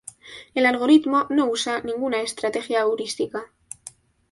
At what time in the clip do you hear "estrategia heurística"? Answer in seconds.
2.23-3.51